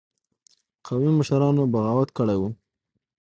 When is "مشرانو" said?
1.19-1.63